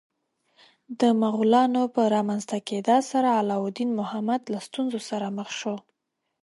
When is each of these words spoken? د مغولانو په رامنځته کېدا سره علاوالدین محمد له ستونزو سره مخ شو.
د 0.99 1.01
مغولانو 1.21 1.81
په 1.95 2.01
رامنځته 2.15 2.57
کېدا 2.69 2.97
سره 3.11 3.29
علاوالدین 3.39 3.89
محمد 3.99 4.41
له 4.53 4.59
ستونزو 4.67 4.99
سره 5.09 5.27
مخ 5.37 5.49
شو. 5.59 5.75